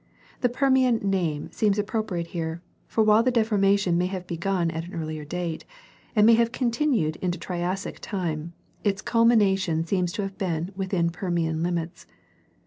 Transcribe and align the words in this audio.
The 0.39 0.49
Permian 0.49 0.95
name 1.07 1.51
seems 1.51 1.77
appropriate 1.77 2.25
here, 2.33 2.63
for 2.87 3.03
while 3.03 3.21
the 3.21 3.29
deformation 3.29 3.99
may 3.99 4.07
have 4.07 4.25
begun 4.25 4.71
at 4.71 4.83
an 4.85 4.95
earlier 4.95 5.23
date, 5.23 5.63
and 6.15 6.25
may 6.25 6.33
have 6.33 6.51
continued 6.51 7.17
into 7.17 7.37
Triassic 7.37 7.99
time, 7.99 8.53
its 8.83 9.03
culmination 9.03 9.85
seems 9.85 10.11
to 10.13 10.23
have 10.23 10.39
been 10.39 10.71
within 10.75 11.11
Permian 11.11 11.61
limits. 11.61 12.07